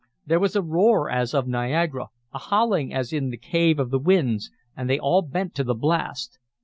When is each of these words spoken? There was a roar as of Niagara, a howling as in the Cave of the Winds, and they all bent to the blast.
There 0.25 0.39
was 0.39 0.55
a 0.55 0.63
roar 0.63 1.11
as 1.11 1.35
of 1.35 1.47
Niagara, 1.47 2.07
a 2.33 2.39
howling 2.39 2.91
as 2.91 3.13
in 3.13 3.29
the 3.29 3.37
Cave 3.37 3.77
of 3.77 3.91
the 3.91 3.99
Winds, 3.99 4.49
and 4.75 4.89
they 4.89 4.97
all 4.97 5.21
bent 5.21 5.53
to 5.53 5.63
the 5.63 5.75
blast. 5.75 6.39